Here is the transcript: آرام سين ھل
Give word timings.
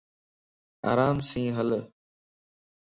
آرام 0.89 1.17
سين 1.29 1.47
ھل 1.57 1.69